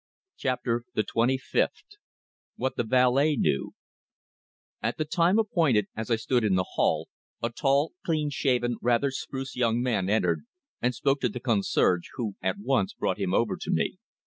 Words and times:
CHAPTER 0.35 0.83
THE 0.95 1.03
TWENTY 1.03 1.37
FIFTH 1.37 1.97
WHAT 2.55 2.75
THE 2.75 2.83
VALET 2.83 3.37
KNEW 3.37 3.73
At 4.81 4.97
the 4.97 5.05
time 5.05 5.37
appointed, 5.37 5.89
as 5.95 6.09
I 6.09 6.15
stood 6.15 6.43
in 6.43 6.55
the 6.55 6.65
hall, 6.73 7.07
a 7.43 7.51
tall, 7.51 7.93
clean 8.03 8.31
shaven, 8.31 8.77
rather 8.81 9.11
spruce 9.11 9.55
young 9.55 9.79
man 9.79 10.09
entered 10.09 10.41
and 10.81 10.95
spoke 10.95 11.19
to 11.21 11.29
the 11.29 11.39
concierge, 11.39 12.07
who 12.15 12.35
at 12.41 12.55
once 12.57 12.95
brought 12.95 13.19
him 13.19 13.31
over 13.35 13.55
to 13.57 13.69
me. 13.69 13.99